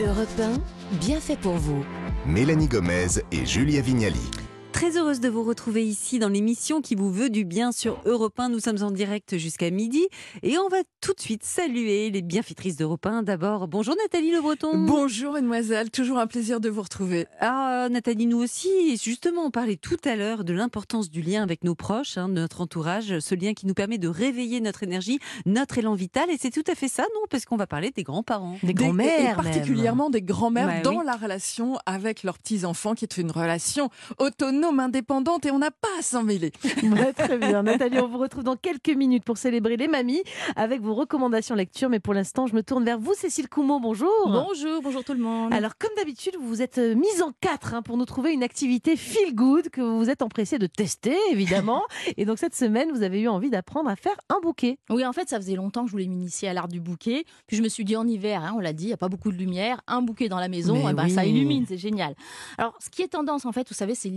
Europe 0.00 0.28
1, 0.38 0.96
bien 0.98 1.18
fait 1.18 1.36
pour 1.36 1.54
vous. 1.54 1.84
Mélanie 2.24 2.68
Gomez 2.68 3.20
et 3.32 3.44
Julia 3.44 3.80
Vignali. 3.80 4.30
Très 4.78 4.96
heureuse 4.96 5.18
de 5.18 5.28
vous 5.28 5.42
retrouver 5.42 5.84
ici 5.84 6.20
dans 6.20 6.28
l'émission 6.28 6.80
qui 6.80 6.94
vous 6.94 7.10
veut 7.10 7.30
du 7.30 7.44
bien 7.44 7.72
sur 7.72 8.00
Europe 8.04 8.38
1. 8.38 8.48
Nous 8.48 8.60
sommes 8.60 8.80
en 8.84 8.92
direct 8.92 9.36
jusqu'à 9.36 9.70
midi 9.70 10.06
et 10.44 10.56
on 10.56 10.68
va 10.68 10.76
tout 11.00 11.12
de 11.14 11.20
suite 11.20 11.42
saluer 11.42 12.10
les 12.10 12.22
bienfaitrices 12.22 12.76
d'Europe 12.76 13.04
1. 13.04 13.24
D'abord, 13.24 13.66
bonjour 13.66 13.96
Nathalie 13.96 14.30
Le 14.30 14.40
Breton. 14.40 14.78
Bonjour 14.78 15.32
mademoiselle, 15.32 15.90
toujours 15.90 16.20
un 16.20 16.28
plaisir 16.28 16.60
de 16.60 16.68
vous 16.68 16.82
retrouver. 16.82 17.26
Ah 17.40 17.88
Nathalie, 17.90 18.26
nous 18.26 18.38
aussi. 18.38 18.68
Et 18.92 18.96
justement, 18.96 19.46
on 19.46 19.50
parlait 19.50 19.74
tout 19.74 19.96
à 20.04 20.14
l'heure 20.14 20.44
de 20.44 20.52
l'importance 20.52 21.10
du 21.10 21.22
lien 21.22 21.42
avec 21.42 21.64
nos 21.64 21.74
proches, 21.74 22.16
hein, 22.16 22.28
notre 22.28 22.60
entourage, 22.60 23.18
ce 23.18 23.34
lien 23.34 23.54
qui 23.54 23.66
nous 23.66 23.74
permet 23.74 23.98
de 23.98 24.06
réveiller 24.06 24.60
notre 24.60 24.84
énergie, 24.84 25.18
notre 25.44 25.78
élan 25.78 25.94
vital. 25.96 26.30
Et 26.30 26.36
c'est 26.38 26.52
tout 26.52 26.70
à 26.70 26.76
fait 26.76 26.86
ça, 26.86 27.02
non? 27.02 27.22
Parce 27.30 27.46
qu'on 27.46 27.56
va 27.56 27.66
parler 27.66 27.90
des 27.90 28.04
grands-parents. 28.04 28.56
Des 28.62 28.74
grands-mères. 28.74 29.32
Et 29.40 29.42
particulièrement 29.42 30.08
des 30.08 30.22
grands-mères 30.22 30.68
Ouais, 30.68 30.82
dans 30.82 31.00
oui. 31.00 31.04
la 31.04 31.16
relation 31.16 31.78
avec 31.84 32.22
leurs 32.22 32.38
petits-enfants, 32.38 32.94
qui 32.94 33.04
est 33.04 33.16
une 33.16 33.32
relation 33.32 33.90
autonome, 34.18 34.67
indépendante, 34.78 35.46
et 35.46 35.50
on 35.50 35.58
n'a 35.58 35.70
pas 35.70 35.88
à 35.98 36.02
s'en 36.02 36.22
mêler. 36.22 36.52
Ouais, 36.88 37.12
très 37.12 37.38
bien. 37.38 37.62
Nathalie, 37.62 37.98
on 37.98 38.08
vous 38.08 38.18
retrouve 38.18 38.44
dans 38.44 38.56
quelques 38.56 38.88
minutes 38.88 39.24
pour 39.24 39.36
célébrer 39.36 39.76
les 39.76 39.88
mamies 39.88 40.22
avec 40.56 40.80
vos 40.80 40.94
recommandations 40.94 41.54
lecture. 41.54 41.88
Mais 41.90 42.00
pour 42.00 42.14
l'instant, 42.14 42.46
je 42.46 42.54
me 42.54 42.62
tourne 42.62 42.84
vers 42.84 42.98
vous, 42.98 43.14
Cécile 43.14 43.48
Coumont. 43.48 43.78
Bonjour. 43.80 44.10
Bonjour, 44.26 44.80
bonjour 44.82 45.04
tout 45.04 45.12
le 45.12 45.20
monde. 45.20 45.52
Alors, 45.52 45.76
comme 45.78 45.90
d'habitude, 45.96 46.34
vous 46.40 46.48
vous 46.48 46.62
êtes 46.62 46.78
euh, 46.78 46.94
mise 46.94 47.22
en 47.22 47.32
quatre 47.40 47.74
hein, 47.74 47.82
pour 47.82 47.96
nous 47.96 48.06
trouver 48.06 48.32
une 48.32 48.42
activité 48.42 48.96
feel 48.96 49.34
good 49.34 49.68
que 49.68 49.80
vous 49.80 49.98
vous 49.98 50.10
êtes 50.10 50.22
empressé 50.22 50.58
de 50.58 50.66
tester, 50.66 51.16
évidemment. 51.30 51.82
Et 52.16 52.24
donc, 52.24 52.38
cette 52.38 52.54
semaine, 52.54 52.90
vous 52.90 53.02
avez 53.02 53.20
eu 53.20 53.28
envie 53.28 53.50
d'apprendre 53.50 53.90
à 53.90 53.96
faire 53.96 54.16
un 54.28 54.40
bouquet. 54.40 54.78
Oui, 54.90 55.04
en 55.04 55.12
fait, 55.12 55.28
ça 55.28 55.36
faisait 55.36 55.56
longtemps 55.56 55.82
que 55.82 55.88
je 55.88 55.92
voulais 55.92 56.06
m'initier 56.06 56.48
à 56.48 56.52
l'art 56.52 56.68
du 56.68 56.80
bouquet. 56.80 57.24
Puis 57.46 57.56
je 57.56 57.62
me 57.62 57.68
suis 57.68 57.84
dit 57.84 57.96
en 57.96 58.06
hiver, 58.06 58.42
hein, 58.42 58.54
on 58.56 58.60
l'a 58.60 58.72
dit, 58.72 58.84
il 58.84 58.88
n'y 58.88 58.92
a 58.94 58.98
pas 58.98 59.08
beaucoup 59.08 59.30
de 59.30 59.36
lumière. 59.36 59.80
Un 59.86 60.02
bouquet 60.02 60.28
dans 60.28 60.40
la 60.40 60.48
maison, 60.48 60.74
Mais 60.74 60.90
eh 60.90 60.94
ben, 60.94 61.04
oui. 61.04 61.10
ça 61.10 61.24
illumine, 61.24 61.64
c'est 61.68 61.78
génial. 61.78 62.14
Alors, 62.56 62.74
ce 62.80 62.90
qui 62.90 63.02
est 63.02 63.08
tendance, 63.08 63.44
en 63.44 63.52
fait, 63.52 63.68
vous 63.68 63.74
savez, 63.74 63.94
c'est 63.94 64.08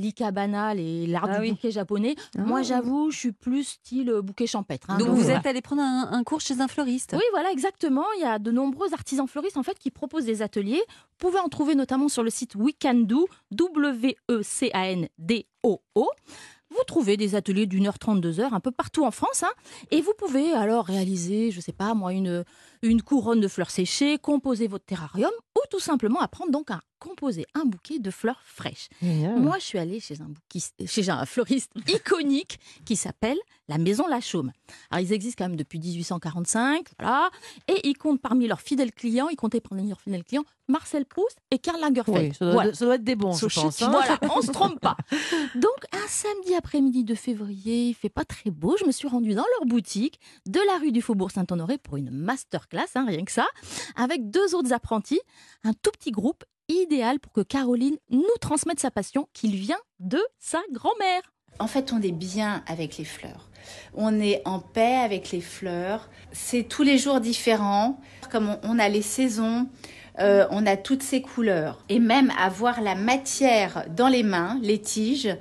l'ikebana, 0.48 0.76
et 0.76 1.08
l'art 1.08 1.28
Ah 1.30 1.36
du 1.36 1.42
oui. 1.42 1.52
bouquet 1.52 1.72
japonais. 1.72 2.16
Moi, 2.38 2.62
j'avoue, 2.62 3.12
je 3.12 3.18
suis 3.18 3.32
plus 3.32 3.64
style 3.64 4.10
euh, 4.10 4.22
bouquet 4.22 4.48
champêtre. 4.48 4.90
hein. 4.90 4.98
Donc 4.98 5.08
Donc, 5.10 5.18
vous 5.18 5.24
voilà. 5.24 5.40
êtes 5.40 5.46
allé 5.46 5.62
prendre 5.62 5.82
un, 5.82 6.10
un 6.12 6.24
cours 6.24 6.42
chez 6.42 6.60
un 6.62 6.68
fleuriste. 6.68 7.12
Oui, 7.16 7.24
voilà, 7.32 7.52
exactement. 7.52 8.06
Il 8.18 8.22
y 8.22 8.26
a 8.26 8.40
de 8.40 8.52
nombreux 8.52 8.94
artisans 8.94 9.28
fleuristes 9.28 9.58
en 9.58 9.64
fait 9.64 9.78
qui 9.80 9.92
proposent 9.92 10.26
des 10.26 10.42
ateliers. 10.42 10.82
Vous 10.88 11.18
pouvez 11.30 11.40
en 11.40 11.50
trouver 11.50 11.76
notamment 11.76 12.10
sur 12.10 12.24
le 12.24 12.30
site 12.30 12.56
Weekando, 12.56 13.28
W-E-C-A-N-D-O-O. 13.52 16.10
Vous 16.72 16.84
trouvez 16.88 17.18
des 17.18 17.36
ateliers 17.36 17.66
d'une 17.68 17.86
heure 17.88 18.00
trente, 18.00 18.22
deux 18.22 18.40
heures 18.40 18.54
un 18.54 18.60
peu 18.60 18.72
partout 18.72 19.06
en 19.06 19.12
France. 19.12 19.44
hein. 19.44 19.52
et 19.92 20.02
vous 20.02 20.14
pouvez 20.18 20.54
alors 20.54 20.86
réaliser, 20.86 21.52
je 21.52 21.60
sais 21.62 21.74
pas 21.74 21.94
moi, 21.94 22.14
une, 22.14 22.44
une 22.82 23.02
couronne 23.02 23.40
de 23.42 23.48
fleurs 23.48 23.70
séchées, 23.70 24.18
composer 24.18 24.68
votre 24.68 24.86
terrarium 24.86 25.32
ou 25.58 25.62
tout 25.70 25.80
simplement 25.80 26.20
apprendre 26.22 26.52
donc 26.52 26.72
à 26.72 26.80
composer 27.00 27.46
un 27.56 27.66
bouquet 27.66 27.98
de 28.00 28.12
fleurs 28.12 28.42
fraîches. 28.46 28.88
Moi, 29.02 29.58
je 29.60 29.66
suis 29.66 29.80
allée 29.80 30.00
chez 30.00 30.22
un, 30.22 30.28
bouquis- 30.30 30.72
chez 30.88 31.10
un 31.10 31.26
fleuriste 31.26 31.72
iconique 31.88 32.60
qui 32.86 32.96
s'appelle 32.96 33.38
la 33.68 33.78
Maison 33.80 34.08
Lachaume. 34.08 34.52
Alors, 34.92 35.04
ils 35.06 35.12
existent 35.14 35.44
quand 35.44 35.50
même 35.50 35.58
depuis 35.58 35.80
1845, 35.80 36.86
voilà. 37.00 37.30
Et 37.68 37.88
ils 37.88 37.98
comptent 37.98 38.22
parmi 38.22 38.48
leurs 38.48 38.62
fidèles 38.62 38.92
clients, 38.92 39.30
ils 39.30 39.36
comptaient 39.36 39.62
parmi 39.62 39.88
leurs 39.88 40.00
fidèles 40.02 40.24
clients 40.24 40.44
Marcel 40.68 41.06
Proust 41.06 41.38
et 41.50 41.58
Karl 41.58 41.80
Lagerfeld. 41.82 42.18
Oui, 42.30 42.34
ça 42.38 42.46
doit, 42.46 42.54
Voilà. 42.54 42.74
ça 42.74 42.86
doit 42.86 42.96
être 42.96 43.04
des 43.04 43.16
bons, 43.16 43.34
je 43.34 43.48
So 43.50 43.62
pense. 43.62 43.78
chic. 43.78 43.88
hein. 43.88 43.92
Voilà, 43.92 44.20
on 44.36 44.42
se 44.42 44.52
trompe 44.52 44.80
pas. 44.80 44.96
Donc, 45.56 45.71
samedi 46.12 46.56
après-midi 46.56 47.04
de 47.06 47.16
février, 47.16 47.88
il 47.88 47.94
fait 47.94 48.10
pas 48.10 48.26
très 48.26 48.52
beau. 48.52 48.76
Je 48.78 48.86
me 48.86 48.92
suis 48.92 49.08
rendue 49.08 49.34
dans 49.34 49.46
leur 49.58 49.66
boutique 49.66 50.20
de 50.46 50.60
la 50.68 50.78
rue 50.78 50.92
du 50.92 51.02
Faubourg 51.02 51.32
Saint-Honoré 51.32 51.78
pour 51.78 51.96
une 51.96 52.12
masterclass, 52.12 52.88
hein, 52.96 53.06
rien 53.08 53.24
que 53.24 53.32
ça, 53.32 53.48
avec 53.96 54.30
deux 54.30 54.54
autres 54.54 54.74
apprentis, 54.74 55.22
un 55.64 55.72
tout 55.72 55.92
petit 55.92 56.12
groupe 56.12 56.44
idéal 56.68 57.20
pour 57.20 57.32
que 57.32 57.42
Caroline 57.42 57.96
nous 58.10 58.24
transmette 58.42 58.80
sa 58.80 58.92
passion 58.92 59.30
qu'il 59.34 59.56
vient 59.56 59.80
de 60.00 60.20
sa 60.38 60.60
grand-mère. 60.72 61.22
En 61.60 61.68
fait, 61.68 61.94
on 61.94 62.02
est 62.02 62.12
bien 62.12 62.64
avec 62.68 62.98
les 62.98 63.06
fleurs. 63.06 63.50
On 63.94 64.20
est 64.20 64.42
en 64.46 64.60
paix 64.60 64.98
avec 64.98 65.32
les 65.32 65.42
fleurs. 65.42 66.10
C'est 66.34 66.64
tous 66.64 66.84
les 66.84 66.98
jours 66.98 67.22
différents. 67.22 68.00
Comme 68.32 68.58
on, 68.64 68.80
a 68.80 68.90
les 68.90 69.02
saisons, 69.02 69.70
euh, 70.20 70.46
on 70.50 70.66
a 70.66 70.76
toutes 70.76 71.04
ces 71.04 71.22
couleurs. 71.22 71.84
Et 71.88 72.00
même 72.00 72.32
avoir 72.38 72.82
la 72.82 72.96
matière 72.96 73.86
dans 73.96 74.08
les 74.08 74.24
mains, 74.24 74.60
les 74.62 74.82
tiges, 74.82 75.38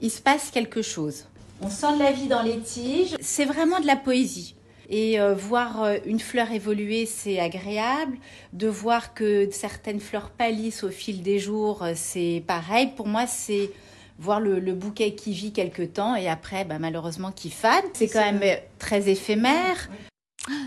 il 0.00 0.10
se 0.10 0.20
passe 0.20 0.50
quelque 0.50 0.82
chose. 0.82 1.24
On 1.60 1.70
sent 1.70 1.94
de 1.94 2.02
la 2.02 2.12
vie 2.12 2.28
dans 2.28 2.42
les 2.42 2.58
tiges. 2.58 3.16
C'est 3.20 3.46
vraiment 3.46 3.80
de 3.80 3.86
la 3.86 3.96
poésie. 3.96 4.54
Et 4.88 5.18
euh, 5.18 5.34
voir 5.34 5.82
euh, 5.82 5.96
une 6.04 6.20
fleur 6.20 6.52
évoluer, 6.52 7.06
c'est 7.06 7.40
agréable. 7.40 8.18
De 8.52 8.68
voir 8.68 9.14
que 9.14 9.48
certaines 9.50 10.00
fleurs 10.00 10.30
pâlissent 10.30 10.84
au 10.84 10.90
fil 10.90 11.22
des 11.22 11.38
jours, 11.38 11.82
euh, 11.82 11.92
c'est 11.96 12.44
pareil. 12.46 12.90
Pour 12.94 13.08
moi, 13.08 13.26
c'est 13.26 13.70
voir 14.18 14.40
le, 14.40 14.60
le 14.60 14.72
bouquet 14.72 15.14
qui 15.14 15.32
vit 15.32 15.52
quelque 15.52 15.82
temps 15.82 16.14
et 16.14 16.28
après, 16.28 16.64
bah, 16.64 16.78
malheureusement, 16.78 17.32
qui 17.32 17.50
fade. 17.50 17.84
C'est 17.94 18.08
quand 18.08 18.20
même 18.20 18.40
euh, 18.42 18.56
très 18.78 19.08
éphémère. 19.08 19.88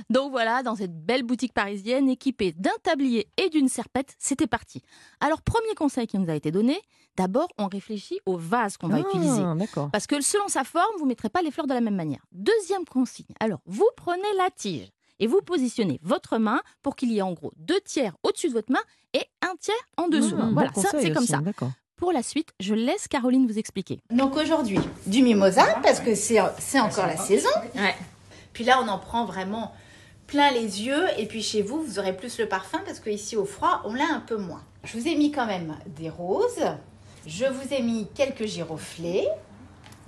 Donc 0.09 0.31
voilà, 0.31 0.63
dans 0.63 0.75
cette 0.75 0.93
belle 1.05 1.23
boutique 1.23 1.53
parisienne 1.53 2.09
équipée 2.09 2.51
d'un 2.53 2.71
tablier 2.83 3.27
et 3.37 3.49
d'une 3.49 3.69
serpette, 3.69 4.15
c'était 4.19 4.47
parti. 4.47 4.81
Alors, 5.19 5.41
premier 5.41 5.75
conseil 5.75 6.07
qui 6.07 6.17
nous 6.17 6.29
a 6.29 6.35
été 6.35 6.51
donné, 6.51 6.79
d'abord, 7.17 7.47
on 7.57 7.67
réfléchit 7.67 8.19
au 8.25 8.37
vase 8.37 8.77
qu'on 8.77 8.87
va 8.87 8.97
Ah, 8.97 9.07
utiliser. 9.09 9.41
D'accord. 9.55 9.89
Parce 9.91 10.07
que 10.07 10.21
selon 10.21 10.47
sa 10.47 10.63
forme, 10.63 10.85
vous 10.97 11.03
ne 11.05 11.09
mettrez 11.09 11.29
pas 11.29 11.41
les 11.41 11.51
fleurs 11.51 11.67
de 11.67 11.73
la 11.73 11.81
même 11.81 11.95
manière. 11.95 12.25
Deuxième 12.31 12.85
consigne. 12.85 13.25
Alors, 13.39 13.59
vous 13.65 13.87
prenez 13.95 14.21
la 14.37 14.49
tige 14.49 14.89
et 15.19 15.27
vous 15.27 15.41
positionnez 15.41 15.99
votre 16.01 16.37
main 16.37 16.61
pour 16.81 16.95
qu'il 16.95 17.11
y 17.11 17.17
ait 17.17 17.21
en 17.21 17.33
gros 17.33 17.51
deux 17.57 17.79
tiers 17.81 18.15
au-dessus 18.23 18.47
de 18.49 18.53
votre 18.53 18.71
main 18.71 18.79
et 19.13 19.23
un 19.41 19.55
tiers 19.59 19.75
en 19.97 20.07
dessous. 20.07 20.35
Mmh, 20.35 20.53
voilà, 20.53 20.69
bon 20.69 20.81
ça 20.81 20.89
c'est 20.93 21.11
comme 21.11 21.23
aussi, 21.23 21.31
ça. 21.31 21.39
D'accord. 21.39 21.71
Pour 21.97 22.13
la 22.13 22.23
suite, 22.23 22.53
je 22.61 22.73
laisse 22.73 23.09
Caroline 23.09 23.45
vous 23.45 23.59
expliquer. 23.59 23.99
Donc 24.09 24.37
aujourd'hui, 24.37 24.79
du 25.05 25.21
mimosa, 25.21 25.65
parce 25.83 25.99
que 25.99 26.15
c'est 26.15 26.37
c'est 26.57 26.79
encore 26.79 27.07
la 27.07 27.17
saison. 27.17 27.49
Puis 28.59 28.65
là, 28.65 28.81
on 28.83 28.89
en 28.89 28.97
prend 28.97 29.23
vraiment 29.23 29.71
plein 30.27 30.51
les 30.51 30.83
yeux. 30.83 31.05
Et 31.17 31.27
puis 31.27 31.41
chez 31.41 31.61
vous, 31.61 31.81
vous 31.81 31.97
aurez 31.97 32.13
plus 32.13 32.37
le 32.39 32.45
parfum, 32.45 32.81
parce 32.85 32.99
qu'ici, 32.99 33.37
au 33.37 33.45
froid, 33.45 33.81
on 33.85 33.93
l'a 33.93 34.13
un 34.13 34.19
peu 34.19 34.35
moins. 34.35 34.61
Je 34.83 34.97
vous 34.97 35.07
ai 35.07 35.15
mis 35.15 35.31
quand 35.31 35.45
même 35.45 35.77
des 35.85 36.09
roses. 36.09 36.65
Je 37.25 37.45
vous 37.45 37.73
ai 37.73 37.81
mis 37.81 38.09
quelques 38.13 38.43
giroflées. 38.43 39.29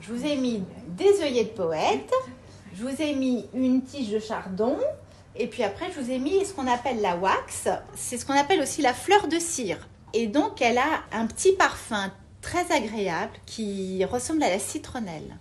Je 0.01 0.11
vous 0.11 0.25
ai 0.25 0.35
mis 0.35 0.65
des 0.89 1.21
œillets 1.21 1.45
de 1.45 1.51
poète. 1.51 2.11
Je 2.73 2.83
vous 2.83 3.01
ai 3.01 3.15
mis 3.15 3.47
une 3.53 3.83
tige 3.83 4.09
de 4.09 4.19
chardon. 4.19 4.77
Et 5.37 5.47
puis 5.47 5.63
après, 5.63 5.89
je 5.95 6.01
vous 6.01 6.11
ai 6.11 6.19
mis 6.19 6.43
ce 6.43 6.53
qu'on 6.53 6.67
appelle 6.67 6.99
la 6.99 7.15
wax. 7.15 7.69
C'est 7.95 8.17
ce 8.17 8.25
qu'on 8.25 8.37
appelle 8.37 8.59
aussi 8.59 8.81
la 8.81 8.93
fleur 8.93 9.29
de 9.29 9.39
cire. 9.39 9.87
Et 10.11 10.27
donc, 10.27 10.61
elle 10.61 10.77
a 10.77 11.03
un 11.13 11.25
petit 11.25 11.53
parfum 11.53 12.11
très 12.41 12.69
agréable 12.73 13.31
qui 13.45 14.03
ressemble 14.03 14.43
à 14.43 14.49
la 14.49 14.59
citronnelle. 14.59 15.37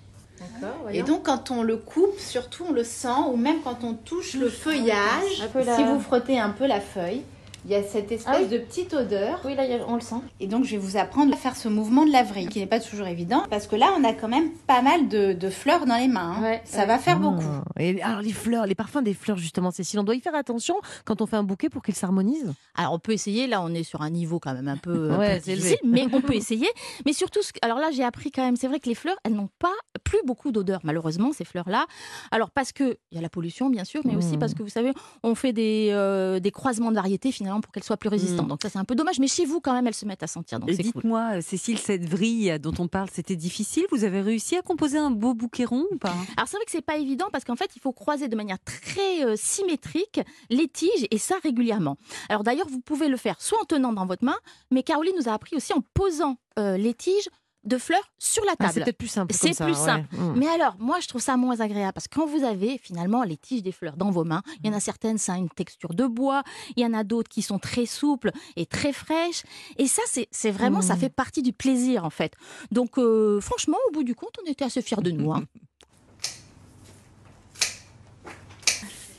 Et 0.92 1.02
donc, 1.02 1.24
quand 1.24 1.50
on 1.50 1.62
le 1.62 1.76
coupe, 1.76 2.18
surtout, 2.18 2.64
on 2.68 2.72
le 2.72 2.84
sent, 2.84 3.08
ou 3.32 3.36
même 3.36 3.60
quand 3.62 3.84
on 3.84 3.94
touche 3.94 4.34
le 4.34 4.48
feuillage, 4.48 5.48
peu 5.52 5.62
la- 5.64 5.76
si 5.76 5.84
vous 5.84 6.00
frottez 6.00 6.38
un 6.38 6.50
peu 6.50 6.66
la 6.66 6.80
feuille, 6.80 7.22
il 7.64 7.70
y 7.70 7.74
a 7.74 7.82
cette 7.82 8.10
espèce 8.12 8.26
Ah 8.26 8.38
oui. 8.42 8.48
de 8.48 8.58
petite 8.58 8.94
odeur. 8.94 9.40
Oui, 9.44 9.54
là, 9.54 9.64
on 9.88 9.94
le 9.94 10.00
sent. 10.00 10.16
Et 10.40 10.46
donc, 10.46 10.64
je 10.64 10.72
vais 10.72 10.76
vous 10.78 10.96
apprendre 10.96 11.32
à 11.32 11.36
faire 11.36 11.56
ce 11.56 11.68
mouvement 11.68 12.04
de 12.06 12.12
la 12.12 12.22
vrille, 12.22 12.48
qui 12.48 12.58
n'est 12.58 12.66
pas 12.66 12.80
toujours 12.80 13.06
évident, 13.06 13.42
parce 13.50 13.66
que 13.66 13.76
là, 13.76 13.90
on 13.98 14.04
a 14.04 14.12
quand 14.12 14.28
même 14.28 14.50
pas 14.66 14.82
mal 14.82 15.08
de, 15.08 15.32
de 15.32 15.50
fleurs 15.50 15.86
dans 15.86 15.96
les 15.96 16.08
mains. 16.08 16.36
hein. 16.38 16.42
Ouais, 16.42 16.62
Ça 16.64 16.80
ouais. 16.80 16.86
va 16.86 16.98
faire 16.98 17.18
beaucoup. 17.20 17.42
Ah. 17.44 17.62
Et 17.78 18.00
alors 18.02 18.20
les 18.22 18.32
fleurs, 18.32 18.66
les 18.66 18.74
parfums 18.74 19.02
des 19.02 19.14
fleurs 19.14 19.36
justement, 19.38 19.70
Cécile, 19.70 19.98
on 20.00 20.04
doit 20.04 20.14
y 20.14 20.20
faire 20.20 20.34
attention 20.34 20.74
quand 21.04 21.20
on 21.22 21.26
fait 21.26 21.36
un 21.36 21.42
bouquet 21.42 21.68
pour 21.70 21.82
qu'il 21.82 21.94
s'harmonise? 21.94 22.52
Alors 22.74 22.92
on 22.92 22.98
peut 22.98 23.12
essayer, 23.12 23.46
là 23.46 23.62
on 23.62 23.72
est 23.74 23.82
sur 23.82 24.02
un 24.02 24.10
niveau 24.10 24.38
quand 24.38 24.52
même 24.54 24.68
un 24.68 24.76
peu, 24.76 25.10
un 25.12 25.18
Ouais, 25.18 25.34
peu 25.38 25.52
difficile, 25.52 25.78
élevé. 25.82 26.06
mais 26.06 26.06
on 26.14 26.20
peut 26.20 26.34
essayer. 26.34 26.68
Mais 27.06 27.12
surtout, 27.12 27.42
ce 27.42 27.52
alors 27.62 27.78
là 27.78 27.90
j'ai 27.92 28.04
appris 28.04 28.30
quand 28.30 28.42
même, 28.44 28.56
c'est 28.56 28.68
vrai 28.68 28.80
que 28.80 28.88
les 28.88 28.94
fleurs, 28.94 29.16
elles 29.24 29.34
n'ont 29.34 29.48
pas 29.58 29.72
plus 30.04 30.18
beaucoup 30.26 30.52
d'odeur 30.52 30.80
malheureusement 30.84 31.32
ces 31.32 31.44
fleurs-là. 31.44 31.86
Alors 32.30 32.50
parce 32.50 32.72
que 32.72 32.96
il 33.10 33.16
y 33.16 33.18
a 33.18 33.22
la 33.22 33.28
pollution 33.30 33.70
bien 33.70 33.84
sûr, 33.84 34.02
mais 34.04 34.16
aussi 34.16 34.36
Mm. 34.36 34.38
parce 34.38 34.54
que 34.54 34.62
vous 34.62 34.68
savez, 34.68 34.92
on 35.22 35.34
fait 35.34 35.52
des, 35.52 35.88
euh, 35.92 36.38
des 36.40 36.50
croisements 36.50 36.90
de 36.90 36.96
variétés 36.96 37.32
finalement 37.32 37.49
pour 37.60 37.72
qu'elles 37.72 37.82
soient 37.82 37.96
plus 37.96 38.08
résistantes. 38.10 38.46
Donc 38.46 38.60
ça 38.62 38.68
c'est 38.68 38.78
un 38.78 38.84
peu 38.84 38.94
dommage, 38.94 39.18
mais 39.18 39.26
chez 39.26 39.44
vous 39.46 39.60
quand 39.60 39.72
même 39.72 39.86
elles 39.86 39.94
se 39.94 40.04
mettent 40.06 40.22
à 40.22 40.26
sentir, 40.28 40.60
donc 40.60 40.68
Et 40.70 40.74
c'est 40.74 40.82
cool. 40.84 40.92
dites-moi, 41.02 41.38
euh, 41.38 41.40
Cécile, 41.40 41.78
cette 41.78 42.08
vrille 42.08 42.56
dont 42.60 42.74
on 42.78 42.86
parle, 42.86 43.08
c'était 43.10 43.34
difficile? 43.34 43.86
Vous 43.90 44.04
avez 44.04 44.20
réussi 44.20 44.56
à 44.56 44.62
composer 44.62 44.98
un 44.98 45.10
beau 45.10 45.34
bouquet 45.34 45.64
rond 45.64 45.86
ou 45.90 45.96
pas? 45.96 46.14
Alors 46.36 46.46
c'est 46.46 46.56
vrai 46.58 46.64
que 46.66 46.70
c'est 46.70 46.82
pas 46.84 46.98
évident 46.98 47.26
parce 47.32 47.44
qu'en 47.44 47.56
fait 47.56 47.70
il 47.74 47.80
faut 47.80 47.92
croiser 47.92 48.28
de 48.28 48.36
manière 48.36 48.58
très 48.62 49.24
euh, 49.24 49.34
symétrique 49.36 50.20
les 50.50 50.68
tiges 50.68 51.06
et 51.10 51.18
ça 51.18 51.36
régulièrement. 51.42 51.96
Alors 52.28 52.44
d'ailleurs 52.44 52.68
vous 52.68 52.80
pouvez 52.80 53.08
le 53.08 53.16
faire 53.16 53.40
soit 53.40 53.58
en 53.60 53.64
tenant 53.64 53.92
dans 53.92 54.06
votre 54.06 54.24
main, 54.24 54.36
mais 54.70 54.82
Caroline 54.82 55.14
nous 55.18 55.28
a 55.28 55.32
appris 55.32 55.56
aussi 55.56 55.72
en 55.72 55.82
posant 55.94 56.36
euh, 56.58 56.76
les 56.76 56.92
tiges 56.94 57.28
de 57.64 57.76
fleurs 57.78 58.10
sur 58.18 58.44
la 58.44 58.52
Ah, 58.52 58.56
table. 58.56 58.72
c'est 58.74 58.84
peut-être 58.84 58.98
plus 58.98 59.08
simple. 59.08 59.34
C'est 59.34 59.54
plus 59.56 59.72
ouais. 59.72 59.74
simple. 59.74 60.14
Mm. 60.16 60.32
Mais 60.36 60.48
alors, 60.48 60.76
moi, 60.78 60.98
je 61.00 61.08
trouve 61.08 61.20
ça 61.20 61.36
moins 61.36 61.60
agréable 61.60 61.92
parce 61.92 62.08
que 62.08 62.14
quand 62.18 62.26
vous 62.26 62.44
avez 62.44 62.78
finalement 62.78 63.22
les 63.22 63.36
tiges 63.36 63.62
des 63.62 63.72
fleurs 63.72 63.96
dans 63.96 64.10
vos 64.10 64.24
mains, 64.24 64.42
il 64.62 64.70
y 64.70 64.72
en 64.72 64.76
a 64.76 64.80
certaines, 64.80 65.18
ça 65.18 65.34
a 65.34 65.36
une 65.36 65.50
texture 65.50 65.92
de 65.92 66.06
bois, 66.06 66.42
il 66.76 66.82
y 66.82 66.86
en 66.86 66.94
a 66.94 67.04
d'autres 67.04 67.28
qui 67.28 67.42
sont 67.42 67.58
très 67.58 67.84
souples 67.86 68.30
et 68.56 68.64
très 68.66 68.92
fraîches. 68.94 69.42
Et 69.76 69.86
ça, 69.88 70.02
c'est 70.30 70.50
vraiment, 70.50 70.80
ça 70.80 70.94
Mm. 70.94 70.98
fait 71.00 71.08
partie 71.10 71.42
du 71.42 71.52
plaisir 71.52 72.04
en 72.04 72.10
fait. 72.10 72.32
Donc, 72.72 72.98
euh, 72.98 73.40
franchement, 73.40 73.76
au 73.88 73.92
bout 73.92 74.04
du 74.04 74.14
compte, 74.14 74.34
on 74.42 74.50
était 74.50 74.64
assez 74.64 74.80
fiers 74.82 75.02
de 75.02 75.10
nous. 75.10 75.32
hein. 75.32 75.44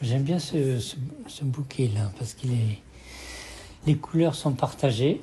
J'aime 0.01 0.23
bien 0.23 0.39
ce, 0.39 0.79
ce- 0.79 0.95
ce 1.27 1.43
bouquet-là 1.43 2.11
parce 2.17 2.33
qu'il 2.33 2.51
est, 2.53 2.79
Les 3.87 3.97
couleurs 3.97 4.35
sont 4.35 4.51
partagées. 4.53 5.21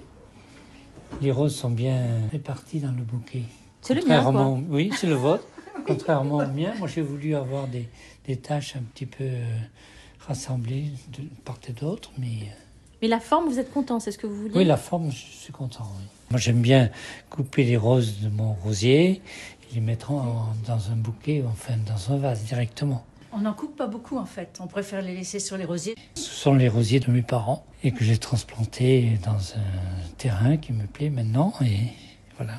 Les 1.20 1.32
roses 1.32 1.54
sont 1.56 1.70
bien 1.70 2.06
réparties 2.30 2.80
dans 2.80 2.92
le 2.92 3.02
bouquet. 3.02 3.42
C'est 3.82 3.94
le 3.94 4.02
mien, 4.06 4.22
quoi. 4.22 4.58
Oui, 4.68 4.90
c'est 4.96 5.06
le 5.06 5.14
vôtre. 5.14 5.44
Contrairement 5.86 6.36
au 6.38 6.46
mien, 6.46 6.72
moi 6.78 6.88
j'ai 6.88 7.02
voulu 7.02 7.34
avoir 7.34 7.66
des, 7.68 7.88
des 8.26 8.36
tâches 8.36 8.76
un 8.76 8.82
petit 8.82 9.06
peu 9.06 9.24
euh, 9.24 9.58
rassemblées 10.26 10.86
de 11.16 11.22
part 11.44 11.58
et 11.68 11.72
d'autre, 11.72 12.10
mais... 12.18 12.26
euh, 12.26 12.54
Mais 13.02 13.08
la 13.08 13.20
forme, 13.20 13.48
vous 13.48 13.58
êtes 13.58 13.72
content, 13.72 14.00
c'est 14.00 14.10
ce 14.12 14.18
que 14.18 14.26
vous 14.26 14.34
vouliez 14.42 14.56
Oui, 14.58 14.64
la 14.64 14.76
forme, 14.76 15.10
je 15.10 15.16
suis 15.16 15.52
content. 15.52 15.86
oui. 15.98 16.04
Moi, 16.30 16.38
j'aime 16.40 16.60
bien 16.60 16.90
couper 17.30 17.64
les 17.64 17.76
roses 17.76 18.20
de 18.20 18.28
mon 18.28 18.52
rosier 18.52 19.10
et 19.70 19.74
les 19.74 19.80
mettre 19.80 20.10
en- 20.10 20.52
dans 20.66 20.90
un 20.90 20.96
bouquet, 20.96 21.42
enfin 21.48 21.74
dans 21.86 22.12
un 22.12 22.18
vase 22.18 22.44
directement. 22.44 23.04
On 23.32 23.38
n'en 23.40 23.52
coupe 23.52 23.76
pas 23.76 23.86
beaucoup 23.86 24.16
en 24.16 24.24
fait. 24.24 24.58
On 24.60 24.66
préfère 24.66 25.02
les 25.02 25.14
laisser 25.14 25.38
sur 25.38 25.56
les 25.56 25.64
rosiers. 25.64 25.94
Ce 26.14 26.30
sont 26.30 26.54
les 26.54 26.68
rosiers 26.68 27.00
de 27.00 27.10
mes 27.10 27.22
parents 27.22 27.66
et 27.84 27.92
que 27.92 28.02
j'ai 28.04 28.18
transplantés 28.18 29.18
dans 29.24 29.54
un 29.54 30.16
terrain 30.16 30.56
qui 30.56 30.72
me 30.72 30.86
plaît 30.86 31.10
maintenant 31.10 31.52
et 31.60 31.90
voilà. 32.36 32.54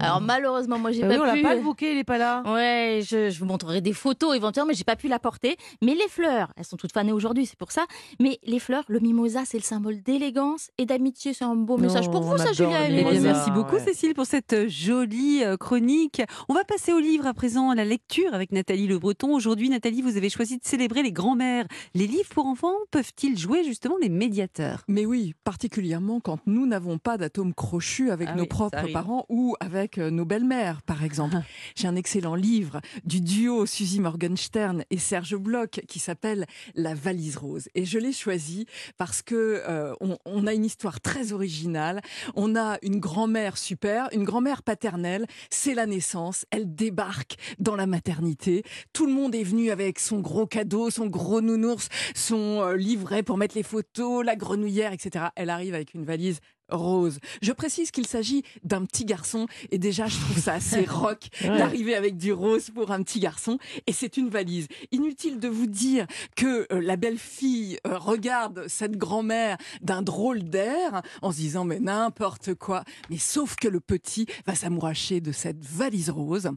Alors 0.00 0.20
malheureusement, 0.20 0.78
moi 0.78 0.92
j'ai 0.92 1.02
Bah 1.02 1.08
oui, 1.10 1.16
pas 1.16 1.22
on 1.22 1.26
l'a 1.26 1.32
pu. 1.34 1.42
pas 1.42 1.54
le 1.54 1.62
bouquet, 1.62 1.92
il 1.92 1.98
est 1.98 2.04
pas 2.04 2.18
là. 2.18 2.42
Ouais, 2.46 3.00
je, 3.02 3.30
je 3.30 3.38
vous 3.40 3.46
montrerai 3.46 3.80
des 3.80 3.92
photos 3.92 4.36
éventuellement, 4.36 4.68
mais 4.68 4.74
j'ai 4.74 4.84
pas 4.84 4.96
pu 4.96 5.08
l'apporter. 5.08 5.56
Mais 5.82 5.94
les 5.94 6.08
fleurs, 6.08 6.52
elles 6.56 6.64
sont 6.64 6.76
toutes 6.76 6.92
fanées 6.92 7.12
aujourd'hui, 7.12 7.46
c'est 7.46 7.58
pour 7.58 7.72
ça. 7.72 7.84
Mais 8.20 8.38
les 8.44 8.58
fleurs, 8.58 8.84
le 8.88 9.00
mimosa, 9.00 9.42
c'est 9.44 9.58
le 9.58 9.62
symbole 9.62 10.00
d'élégance 10.02 10.70
et 10.78 10.86
d'amitié. 10.86 11.32
C'est 11.34 11.44
un 11.44 11.56
beau 11.56 11.76
message 11.76 12.06
pour 12.10 12.20
on 12.20 12.30
vous, 12.30 12.38
ça, 12.38 12.52
Julia 12.52 12.88
merci 13.20 13.50
beaucoup, 13.50 13.76
ouais. 13.76 13.84
Cécile, 13.84 14.14
pour 14.14 14.26
cette 14.26 14.52
euh, 14.52 14.68
jolie 14.68 15.42
euh, 15.44 15.56
chronique. 15.56 16.22
On 16.48 16.54
va 16.54 16.64
passer 16.64 16.92
au 16.92 16.98
livre 16.98 17.26
à 17.26 17.34
présent, 17.34 17.70
à 17.70 17.74
la 17.74 17.84
lecture 17.84 18.34
avec 18.34 18.52
Nathalie 18.52 18.86
Le 18.86 18.98
Breton. 18.98 19.34
Aujourd'hui, 19.34 19.68
Nathalie, 19.70 20.02
vous 20.02 20.16
avez 20.16 20.30
choisi 20.30 20.58
de 20.58 20.64
célébrer 20.64 21.02
les 21.02 21.12
grands-mères. 21.12 21.66
Les 21.94 22.06
livres 22.06 22.28
pour 22.34 22.46
enfants 22.46 22.74
peuvent-ils 22.90 23.38
jouer 23.38 23.64
justement 23.64 23.96
les 24.00 24.08
médiateurs? 24.08 24.82
Mais 24.88 25.06
oui, 25.06 25.34
particulièrement 25.44 26.20
quand 26.20 26.38
nous 26.46 26.66
n'avons 26.66 26.98
pas 26.98 27.16
d'atomes 27.18 27.54
crochus 27.54 28.10
avec 28.10 28.28
Ah 28.30 28.34
nos 28.34 28.42
oui, 28.42 28.48
propres 28.48 28.92
parents 28.92 29.26
ou 29.28 29.47
avec 29.60 29.98
euh, 29.98 30.10
nos 30.10 30.24
belles-mères, 30.24 30.82
par 30.82 31.04
exemple. 31.04 31.36
J'ai 31.74 31.88
un 31.88 31.96
excellent 31.96 32.34
livre 32.34 32.80
du 33.04 33.20
duo 33.20 33.66
Suzy 33.66 34.00
Morgenstern 34.00 34.84
et 34.90 34.98
Serge 34.98 35.36
Bloch 35.36 35.80
qui 35.86 35.98
s'appelle 35.98 36.46
La 36.74 36.94
valise 36.94 37.36
rose. 37.36 37.68
Et 37.74 37.84
je 37.84 37.98
l'ai 37.98 38.12
choisi 38.12 38.66
parce 38.96 39.22
que 39.22 39.62
euh, 39.68 39.94
on, 40.00 40.16
on 40.24 40.46
a 40.46 40.54
une 40.54 40.64
histoire 40.64 41.00
très 41.00 41.32
originale. 41.32 42.00
On 42.34 42.56
a 42.56 42.78
une 42.82 43.00
grand-mère 43.00 43.56
super, 43.56 44.08
une 44.12 44.24
grand-mère 44.24 44.62
paternelle. 44.62 45.26
C'est 45.50 45.74
la 45.74 45.86
naissance. 45.86 46.44
Elle 46.50 46.74
débarque 46.74 47.36
dans 47.58 47.76
la 47.76 47.86
maternité. 47.86 48.62
Tout 48.92 49.06
le 49.06 49.12
monde 49.12 49.34
est 49.34 49.44
venu 49.44 49.70
avec 49.70 49.98
son 49.98 50.20
gros 50.20 50.46
cadeau, 50.46 50.90
son 50.90 51.06
gros 51.06 51.40
nounours, 51.40 51.88
son 52.14 52.62
euh, 52.62 52.76
livret 52.76 53.22
pour 53.22 53.36
mettre 53.36 53.56
les 53.56 53.62
photos, 53.62 54.24
la 54.24 54.36
grenouillère, 54.36 54.92
etc. 54.92 55.26
Elle 55.36 55.50
arrive 55.50 55.74
avec 55.74 55.94
une 55.94 56.04
valise 56.04 56.40
rose. 56.68 57.18
Je 57.42 57.52
précise 57.52 57.90
qu'il 57.90 58.06
s'agit 58.06 58.42
d'un 58.64 58.84
petit 58.84 59.04
garçon 59.04 59.46
et 59.70 59.78
déjà 59.78 60.06
je 60.06 60.18
trouve 60.18 60.38
ça 60.38 60.54
assez 60.54 60.84
rock 60.88 61.28
d'arriver 61.42 61.94
avec 61.94 62.16
du 62.16 62.32
rose 62.32 62.70
pour 62.70 62.90
un 62.90 63.02
petit 63.02 63.20
garçon 63.20 63.58
et 63.86 63.92
c'est 63.92 64.16
une 64.16 64.28
valise. 64.28 64.68
Inutile 64.92 65.38
de 65.38 65.48
vous 65.48 65.66
dire 65.66 66.06
que 66.36 66.66
euh, 66.72 66.80
la 66.80 66.96
belle 66.96 67.18
fille 67.18 67.78
euh, 67.86 67.98
regarde 67.98 68.66
cette 68.68 68.96
grand-mère 68.96 69.56
d'un 69.80 70.02
drôle 70.02 70.44
d'air 70.44 71.02
en 71.22 71.32
se 71.32 71.36
disant 71.36 71.64
mais 71.64 71.80
n'importe 71.80 72.54
quoi. 72.54 72.84
Mais 73.10 73.18
sauf 73.18 73.56
que 73.56 73.68
le 73.68 73.80
petit 73.80 74.26
va 74.46 74.54
s'amouracher 74.54 75.20
de 75.20 75.32
cette 75.32 75.64
valise 75.64 76.10
rose. 76.10 76.50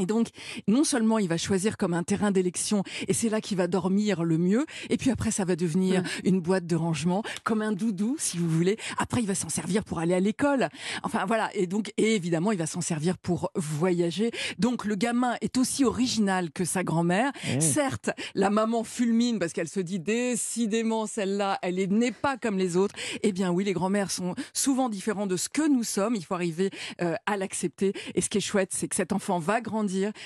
Et 0.00 0.06
donc, 0.06 0.28
non 0.68 0.84
seulement 0.84 1.18
il 1.18 1.28
va 1.28 1.36
choisir 1.36 1.76
comme 1.76 1.92
un 1.92 2.02
terrain 2.02 2.30
d'élection, 2.30 2.82
et 3.08 3.12
c'est 3.12 3.28
là 3.28 3.40
qu'il 3.42 3.58
va 3.58 3.66
dormir 3.66 4.24
le 4.24 4.38
mieux, 4.38 4.64
et 4.88 4.96
puis 4.96 5.10
après 5.10 5.30
ça 5.30 5.44
va 5.44 5.54
devenir 5.54 6.02
une 6.24 6.40
boîte 6.40 6.66
de 6.66 6.76
rangement, 6.76 7.22
comme 7.44 7.60
un 7.60 7.72
doudou, 7.72 8.16
si 8.18 8.38
vous 8.38 8.48
voulez. 8.48 8.78
Après, 8.98 9.20
il 9.20 9.26
va 9.26 9.34
s'en 9.34 9.50
servir 9.50 9.84
pour 9.84 9.98
aller 9.98 10.14
à 10.14 10.20
l'école. 10.20 10.68
Enfin 11.02 11.24
voilà, 11.26 11.50
et 11.54 11.66
donc, 11.66 11.92
et 11.98 12.14
évidemment, 12.14 12.52
il 12.52 12.58
va 12.58 12.66
s'en 12.66 12.80
servir 12.80 13.18
pour 13.18 13.50
voyager. 13.54 14.30
Donc, 14.58 14.84
le 14.86 14.94
gamin 14.94 15.34
est 15.42 15.58
aussi 15.58 15.84
original 15.84 16.50
que 16.52 16.64
sa 16.64 16.82
grand-mère. 16.84 17.30
Certes, 17.60 18.10
la 18.34 18.48
maman 18.48 18.84
fulmine 18.84 19.38
parce 19.38 19.52
qu'elle 19.52 19.68
se 19.68 19.80
dit 19.80 20.00
décidément 20.00 21.06
celle-là, 21.06 21.58
elle 21.62 21.78
est- 21.78 21.90
n'est 21.92 22.12
pas 22.12 22.36
comme 22.38 22.56
les 22.56 22.76
autres. 22.78 22.94
Eh 23.22 23.32
bien 23.32 23.50
oui, 23.50 23.64
les 23.64 23.72
grands-mères 23.74 24.10
sont 24.10 24.34
souvent 24.54 24.88
différents 24.88 25.26
de 25.26 25.36
ce 25.36 25.48
que 25.50 25.68
nous 25.68 25.84
sommes. 25.84 26.14
Il 26.16 26.24
faut 26.24 26.34
arriver 26.34 26.70
euh, 27.02 27.14
à 27.26 27.36
l'accepter. 27.36 27.92
Et 28.14 28.20
ce 28.22 28.30
qui 28.30 28.38
est 28.38 28.40
chouette, 28.40 28.70
c'est 28.72 28.88
que 28.88 28.96
cet 28.96 29.12
enfant 29.12 29.38
va 29.38 29.60
grandir. 29.60 29.81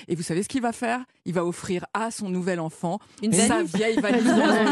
Et 0.07 0.15
vous 0.15 0.23
savez 0.23 0.43
ce 0.43 0.49
qu'il 0.49 0.61
va 0.61 0.71
faire? 0.71 1.03
Il 1.25 1.33
va 1.33 1.45
offrir 1.45 1.85
à 1.93 2.11
son 2.11 2.29
nouvel 2.29 2.59
enfant 2.59 2.99
Une 3.23 3.33
sa 3.33 3.63
vieille 3.63 3.97
valise, 4.01 4.25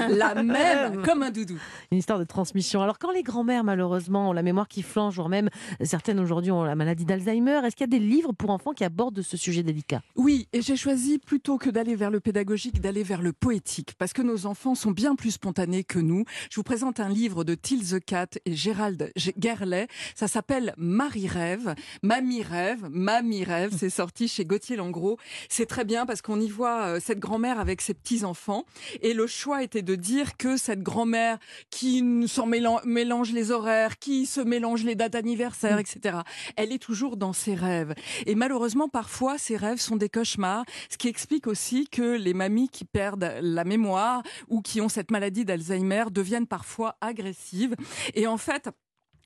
la 0.10 0.44
même, 0.44 1.02
comme 1.04 1.24
un 1.24 1.32
doudou. 1.32 1.58
Une 1.92 1.98
histoire 1.98 2.20
de 2.20 2.24
transmission. 2.24 2.82
Alors, 2.82 3.00
quand 3.00 3.12
les 3.12 3.24
grands-mères, 3.24 3.64
malheureusement, 3.64 4.30
ont 4.30 4.34
la 4.34 4.44
mémoire 4.44 4.68
qui 4.68 4.82
flanche, 4.82 5.16
voire 5.16 5.30
même 5.30 5.50
certaines 5.84 6.20
aujourd'hui 6.20 6.52
ont 6.52 6.64
la 6.64 6.76
maladie 6.76 7.06
d'Alzheimer, 7.06 7.62
est-ce 7.66 7.76
qu'il 7.76 7.84
y 7.84 7.96
a 7.96 8.00
des 8.00 8.00
livres 8.00 8.32
pour 8.32 8.52
enfants 8.52 8.74
qui 8.74 8.84
abordent 8.84 9.22
ce 9.22 9.38
sujet 9.38 9.64
délicat? 9.64 10.02
Oui, 10.16 10.48
et 10.54 10.62
j'ai 10.62 10.78
choisi 10.78 11.20
plutôt 11.20 11.58
que 11.58 11.70
d'aller 11.70 11.96
vers 11.96 12.12
le 12.12 12.20
pédagogique, 12.20 12.80
d'aller 12.80 13.04
vers 13.04 13.22
le 13.22 13.34
poétique, 13.34 13.94
parce 13.98 14.14
que 14.14 14.22
nos 14.22 14.46
enfants 14.46 14.76
sont 14.76 14.92
bien 14.92 15.16
plus 15.16 15.32
spontanés 15.32 15.84
que 15.84 16.00
nous. 16.00 16.26
Je 16.50 16.56
vous 16.56 16.64
présente 16.64 17.00
un 17.00 17.10
livre 17.10 17.44
de 17.44 17.56
Till 17.56 17.86
the 17.86 18.04
Cat 18.04 18.28
et 18.46 18.54
Gérald 18.54 19.12
Gerlet. 19.16 19.88
Ça 20.16 20.28
s'appelle 20.28 20.74
Marie 20.78 21.28
rêve, 21.28 21.76
Mamie 22.02 22.44
rêve, 22.44 22.88
Mamie 22.90 23.44
rêve. 23.44 23.74
C'est 23.78 23.90
sorti 23.90 24.28
chez 24.28 24.46
Gauthier 24.46 24.75
Langros. 24.75 25.18
C'est 25.50 25.66
très 25.66 25.86
bien 25.86 26.06
parce 26.06 26.22
qu'on 26.22 26.39
y 26.39 26.50
voit 26.50 26.83
euh, 26.86 27.00
cette 27.01 27.19
grand-mère 27.19 27.60
avec 27.60 27.81
ses 27.81 27.94
petits 27.94 28.24
enfants. 28.24 28.66
Et 29.01 29.13
le 29.13 29.27
choix 29.27 29.63
était 29.63 29.81
de 29.81 29.95
dire 29.95 30.38
que 30.38 30.57
cette 30.57 30.81
grand-mère 30.81 31.38
qui 31.69 32.04
s'en 32.27 32.48
mélan- 32.48 32.81
mélange 32.86 33.31
les 33.31 33.51
horaires, 33.51 33.98
qui 34.00 34.25
se 34.25 34.42
mélange 34.42 34.83
les 34.83 34.95
dates 34.95 35.16
anniversaires, 35.16 35.80
etc. 35.80 36.19
Elle 36.56 36.72
est 36.72 36.81
toujours 36.81 37.18
dans 37.18 37.33
ses 37.33 37.56
rêves. 37.56 37.94
Et 38.25 38.36
malheureusement, 38.36 38.89
parfois, 38.89 39.38
ces 39.38 39.57
rêves 39.57 39.80
sont 39.80 39.95
des 39.95 40.10
cauchemars, 40.10 40.66
ce 40.89 40.98
qui 40.98 41.07
explique 41.07 41.48
aussi 41.48 41.88
que 41.88 42.16
les 42.18 42.33
mamies 42.33 42.69
qui 42.69 42.86
perdent 42.86 43.33
la 43.42 43.63
mémoire 43.63 44.24
ou 44.48 44.62
qui 44.62 44.81
ont 44.81 44.89
cette 44.89 45.12
maladie 45.12 45.45
d'Alzheimer 45.45 46.06
deviennent 46.12 46.48
parfois 46.48 46.98
agressives. 47.01 47.75
Et 48.13 48.27
en 48.27 48.38
fait, 48.38 48.69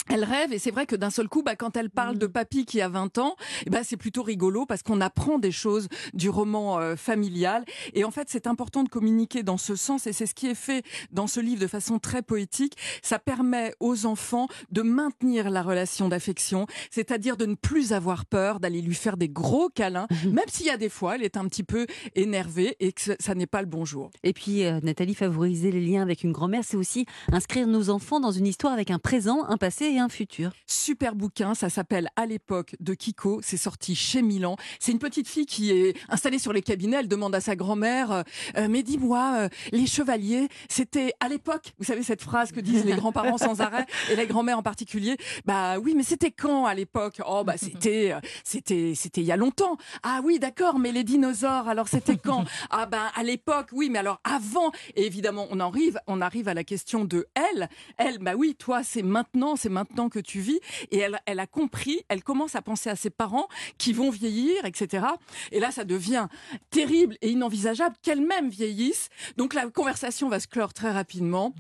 elle 0.10 0.24
rêve 0.24 0.52
et 0.54 0.60
c'est 0.60 0.72
vrai 0.72 0.86
que 0.86 0.96
d'un 0.96 1.10
seul 1.10 1.28
coup, 1.30 1.44
bah, 1.44 1.56
quand 1.56 1.78
elle 1.78 1.90
parle 1.90 2.18
de 2.18 2.28
papy 2.28 2.66
qui 2.66 2.82
a 2.82 2.90
20 2.90 3.18
ans, 3.20 3.36
eh 3.66 3.70
ben, 3.70 3.84
c'est 3.84 3.98
plutôt 3.98 4.24
rigolo 4.24 4.66
parce 4.66 4.84
qu'on 4.84 5.02
apprend 5.02 5.40
des 5.40 5.52
choses 5.52 5.88
du 6.14 6.30
roman 6.30 6.80
euh, 6.80 6.96
familial. 6.96 7.64
Et 7.94 8.04
en 8.04 8.12
fait, 8.12 8.28
c'est 8.30 8.48
important 8.48 8.84
de 8.84 8.90
communiquer 8.90 9.44
dans 9.44 9.58
ce 9.58 9.76
sens 9.76 10.08
et 10.08 10.14
c'est 10.14 10.26
ce 10.26 10.34
qui 10.34 10.48
est 10.48 10.56
fait 10.56 10.84
dans 11.12 11.28
ce 11.28 11.40
livre 11.40 11.62
de 11.62 11.68
façon 11.68 12.00
très 12.00 12.22
poétique. 12.22 12.76
Ça 13.02 13.20
permet 13.20 13.74
aux 13.80 14.06
enfants 14.06 14.48
de 14.72 14.82
maintenir 14.82 15.50
la 15.50 15.62
relation 15.62 16.10
d'affection, 16.10 16.66
c'est-à-dire 16.92 17.38
de 17.38 17.46
ne 17.46 17.56
plus 17.56 17.94
avoir 17.94 18.26
peur 18.26 18.60
d'aller 18.60 18.82
lui 18.82 18.96
faire 18.96 19.18
des 19.18 19.30
gros 19.30 19.70
câlins, 19.70 20.08
même 20.26 20.46
s'il 20.48 20.66
y 20.66 20.72
a 20.72 20.78
des 20.78 20.90
fois, 20.90 21.16
elle 21.16 21.24
est 21.24 21.38
un 21.38 21.46
petit 21.48 21.64
peu 21.64 21.86
énervée 22.16 22.76
et 22.80 22.92
que 22.92 23.02
ça- 23.20 23.36
n'est 23.36 23.46
pas 23.48 23.62
le 23.62 23.68
bon 23.68 23.86
jour. 23.86 24.10
Et 24.24 24.34
puis, 24.34 24.66
euh, 24.66 24.80
Nathalie, 24.84 25.14
favoriser 25.16 25.72
les 25.72 25.80
liens 25.86 26.02
avec 26.02 26.24
une 26.24 26.32
grand-mère, 26.32 26.64
c'est 26.66 26.76
aussi 26.78 27.06
inscrire 27.32 27.68
nos 27.68 27.90
enfants 27.90 28.20
dans 28.20 28.32
une 28.32 28.48
histoire 28.48 28.74
avec 28.74 28.92
un 28.92 29.00
présent, 29.00 29.46
un 29.48 29.56
passé 29.58 29.86
et 29.86 29.99
un 30.00 30.10
futur. 30.10 30.52
Super 30.66 31.16
bouquin, 31.16 31.54
ça 31.54 31.70
s'appelle 31.70 32.10
À 32.16 32.26
l'époque 32.26 32.76
de 32.80 32.94
Kiko, 32.94 33.40
c'est 33.44 33.58
sorti 33.58 33.96
chez 33.96 34.22
Milan. 34.22 34.56
C'est 34.80 34.92
une 34.92 35.00
petite 35.00 35.28
fille 35.28 35.46
qui 35.46 35.72
est 35.72 35.96
installée 36.10 36.40
sur 36.40 36.54
les 36.54 36.62
cabinets, 36.62 36.98
elle 36.98 37.08
demande 37.08 37.36
à 37.36 37.42
sa 37.42 37.56
grand-mère, 37.56 38.12
euh, 38.12 38.24
Euh, 38.58 38.68
mais 38.70 38.84
dis-moi, 38.84 39.34
euh, 39.36 39.50
les 39.72 39.86
chevaliers, 39.86 40.48
c'était 40.70 41.14
à 41.20 41.28
l'époque, 41.30 41.74
vous 41.78 41.86
savez 41.86 42.04
cette 42.04 42.22
phrase 42.22 42.52
que 42.52 42.60
disent 42.60 42.86
les 42.86 42.96
grands-parents 43.02 43.38
sans 43.38 43.62
arrêt, 43.62 43.86
et 44.12 44.16
les 44.16 44.28
grands-mères 44.28 44.58
en 44.58 44.64
particulier, 44.64 45.18
bah 45.46 45.78
oui, 45.80 45.94
mais 45.96 46.04
c'était 46.04 46.32
quand 46.32 46.66
à 46.66 46.74
l'époque? 46.74 47.22
Oh 47.26 47.44
bah 47.44 47.58
c'était, 47.58 48.14
c'était, 48.44 48.94
c'était 48.96 49.22
il 49.22 49.28
y 49.28 49.32
a 49.32 49.38
longtemps. 49.38 49.78
Ah 50.04 50.22
oui, 50.24 50.40
d'accord, 50.40 50.80
mais 50.80 50.92
les 50.92 51.04
dinosaures, 51.04 51.68
alors 51.68 51.88
c'était 51.88 52.18
quand? 52.18 52.46
Ah 52.72 52.86
ben 52.86 53.10
à 53.16 53.24
l'époque, 53.24 53.70
oui, 53.72 53.90
mais 53.90 54.00
alors 54.00 54.20
avant. 54.24 54.72
Et 54.96 55.06
évidemment, 55.06 55.48
on 55.50 55.60
arrive, 55.60 56.00
on 56.08 56.22
arrive 56.22 56.48
à 56.48 56.54
la 56.54 56.64
question 56.64 57.04
de 57.06 57.28
elle. 57.34 57.70
Elle, 57.98 58.20
bah 58.20 58.34
oui, 58.36 58.56
toi, 58.56 58.84
c'est 58.84 59.02
maintenant, 59.02 59.56
c'est 59.56 59.70
maintenant 59.70 59.89
que 60.10 60.20
tu 60.20 60.40
vis. 60.40 60.60
Et 60.92 61.00
elle, 61.00 61.20
elle 61.26 61.40
a 61.40 61.48
compris, 61.48 62.02
elle 62.08 62.24
commence 62.24 62.56
à 62.56 62.62
penser 62.62 62.90
à 62.90 62.96
ses 62.96 63.10
parents 63.10 63.48
qui 63.78 63.92
vont 63.92 64.10
vieillir, 64.10 64.64
etc. 64.66 65.06
Et 65.52 65.60
là, 65.60 65.72
ça 65.72 65.84
devient 65.84 66.28
terrible 66.70 67.18
et 67.22 67.30
inenvisageable 67.30 67.96
qu'elle-même 68.02 68.50
vieillisse. 68.50 69.10
Donc 69.36 69.54
la 69.54 69.70
conversation 69.70 70.30
va 70.30 70.40
se 70.40 70.48
clore 70.48 70.74
très 70.74 70.92
rapidement. 70.92 71.54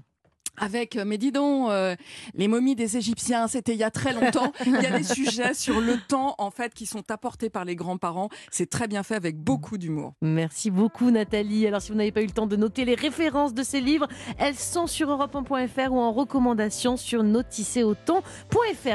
Avec, 0.59 0.95
euh, 0.95 1.03
mais 1.05 1.17
dis 1.17 1.31
donc, 1.31 1.69
euh, 1.69 1.95
les 2.35 2.47
momies 2.47 2.75
des 2.75 2.97
Égyptiens, 2.97 3.47
c'était 3.47 3.73
il 3.73 3.79
y 3.79 3.83
a 3.83 3.91
très 3.91 4.13
longtemps. 4.13 4.51
Il 4.65 4.73
y 4.73 4.85
a 4.85 4.97
des 4.97 5.03
sujets 5.03 5.53
sur 5.53 5.79
le 5.81 5.95
temps, 6.07 6.35
en 6.37 6.51
fait, 6.51 6.73
qui 6.73 6.85
sont 6.85 7.09
apportés 7.11 7.49
par 7.49 7.65
les 7.65 7.75
grands-parents. 7.75 8.29
C'est 8.51 8.69
très 8.69 8.87
bien 8.87 9.03
fait 9.03 9.15
avec 9.15 9.37
beaucoup 9.37 9.77
d'humour. 9.77 10.13
Merci 10.21 10.69
beaucoup 10.69 11.11
Nathalie. 11.11 11.65
Alors 11.67 11.81
si 11.81 11.91
vous 11.91 11.97
n'avez 11.97 12.11
pas 12.11 12.21
eu 12.21 12.25
le 12.25 12.31
temps 12.31 12.47
de 12.47 12.55
noter 12.55 12.85
les 12.85 12.95
références 12.95 13.53
de 13.53 13.63
ces 13.63 13.81
livres, 13.81 14.07
elles 14.37 14.55
sont 14.55 14.87
sur 14.87 15.09
europe1.fr 15.09 15.91
ou 15.91 15.99
en 15.99 16.11
recommandation 16.11 16.97
sur 16.97 17.23
notisseauton.fr. 17.23 18.87